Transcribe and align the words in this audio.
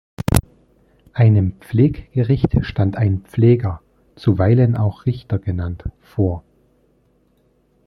Einem 1.13 1.59
Pfleggericht 1.59 2.57
stand 2.65 2.95
ein 2.97 3.21
Pfleger, 3.21 3.81
zuweilen 4.15 4.75
auch 4.75 5.05
Richter 5.05 5.37
genannt, 5.37 5.83
vor. 5.99 6.43